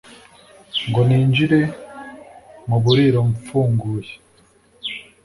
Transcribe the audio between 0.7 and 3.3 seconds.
ngo ninjire m'uburiro